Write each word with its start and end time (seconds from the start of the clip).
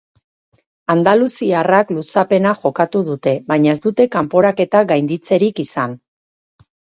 Andaluziarrak 0.93 1.91
luzapena 1.97 2.53
jokatu 2.61 3.01
dute, 3.11 3.35
baina 3.53 3.75
ez 3.77 3.79
dute 3.85 4.09
kanporaketa 4.17 4.83
gainditzerik 4.93 5.63
izan. 5.67 5.97